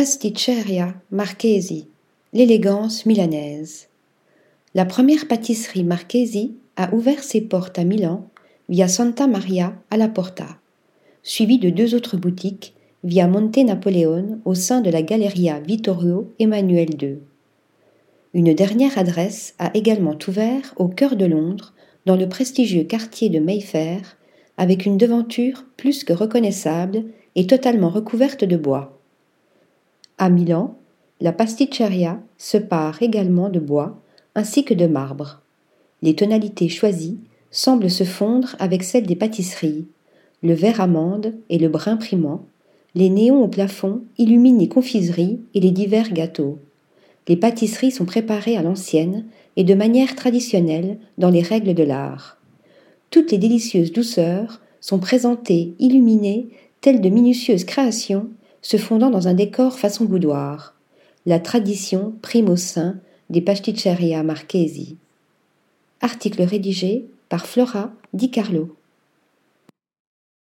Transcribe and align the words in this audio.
Pasticceria 0.00 0.94
Marchesi, 1.10 1.86
l'élégance 2.32 3.04
milanaise. 3.04 3.88
La 4.74 4.86
première 4.86 5.28
pâtisserie 5.28 5.84
Marchesi 5.84 6.54
a 6.78 6.94
ouvert 6.94 7.22
ses 7.22 7.42
portes 7.42 7.78
à 7.78 7.84
Milan 7.84 8.26
via 8.70 8.88
Santa 8.88 9.26
Maria 9.26 9.74
alla 9.90 10.08
Porta, 10.08 10.58
suivie 11.22 11.58
de 11.58 11.68
deux 11.68 11.94
autres 11.94 12.16
boutiques 12.16 12.72
via 13.04 13.28
Monte 13.28 13.58
Napoleone 13.58 14.40
au 14.46 14.54
sein 14.54 14.80
de 14.80 14.88
la 14.88 15.02
Galleria 15.02 15.60
Vittorio 15.60 16.32
Emmanuel 16.38 16.88
II. 16.98 17.18
Une 18.32 18.54
dernière 18.54 18.96
adresse 18.96 19.54
a 19.58 19.70
également 19.74 20.16
ouvert 20.26 20.72
au 20.76 20.88
cœur 20.88 21.14
de 21.14 21.26
Londres, 21.26 21.74
dans 22.06 22.16
le 22.16 22.26
prestigieux 22.26 22.84
quartier 22.84 23.28
de 23.28 23.38
Mayfair, 23.38 24.16
avec 24.56 24.86
une 24.86 24.96
devanture 24.96 25.66
plus 25.76 26.04
que 26.04 26.14
reconnaissable 26.14 27.04
et 27.34 27.46
totalement 27.46 27.90
recouverte 27.90 28.44
de 28.44 28.56
bois. 28.56 28.96
À 30.22 30.28
Milan, 30.28 30.76
la 31.22 31.32
pasticceria 31.32 32.20
se 32.36 32.58
pare 32.58 33.02
également 33.02 33.48
de 33.48 33.58
bois 33.58 34.02
ainsi 34.34 34.66
que 34.66 34.74
de 34.74 34.86
marbre. 34.86 35.40
Les 36.02 36.14
tonalités 36.14 36.68
choisies 36.68 37.16
semblent 37.50 37.88
se 37.88 38.04
fondre 38.04 38.54
avec 38.58 38.82
celles 38.82 39.06
des 39.06 39.16
pâtisseries, 39.16 39.86
le 40.42 40.52
vert 40.52 40.82
amande 40.82 41.32
et 41.48 41.56
le 41.56 41.70
brun 41.70 41.96
primant, 41.96 42.44
les 42.94 43.08
néons 43.08 43.42
au 43.42 43.48
plafond 43.48 44.02
illuminent 44.18 44.60
les 44.60 44.68
confiseries 44.68 45.40
et 45.54 45.60
les 45.60 45.70
divers 45.70 46.12
gâteaux. 46.12 46.58
Les 47.26 47.36
pâtisseries 47.36 47.90
sont 47.90 48.04
préparées 48.04 48.58
à 48.58 48.62
l'ancienne 48.62 49.24
et 49.56 49.64
de 49.64 49.74
manière 49.74 50.14
traditionnelle 50.16 50.98
dans 51.16 51.30
les 51.30 51.40
règles 51.40 51.72
de 51.72 51.82
l'art. 51.82 52.36
Toutes 53.08 53.32
les 53.32 53.38
délicieuses 53.38 53.90
douceurs 53.92 54.60
sont 54.82 54.98
présentées 54.98 55.72
illuminées 55.78 56.50
telles 56.82 57.00
de 57.00 57.08
minutieuses 57.08 57.64
créations 57.64 58.28
se 58.62 58.76
fondant 58.76 59.10
dans 59.10 59.28
un 59.28 59.34
décor 59.34 59.78
façon 59.78 60.04
boudoir. 60.04 60.74
La 61.26 61.38
tradition 61.38 62.14
prime 62.22 62.48
au 62.48 62.56
sein 62.56 62.96
des 63.28 63.40
pasticceria 63.40 64.22
marchesi. 64.22 64.96
Article 66.00 66.42
rédigé 66.42 67.06
par 67.28 67.46
Flora 67.46 67.92
Di 68.12 68.30
Carlo. 68.30 68.74